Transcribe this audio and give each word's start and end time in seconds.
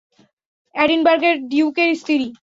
এডিনবার্গের 0.75 1.35
ডিউকের 1.49 1.89
স্ত্রী। 1.99 2.17